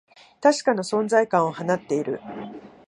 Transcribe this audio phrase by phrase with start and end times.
[0.41, 2.21] 確かな存在感を放っている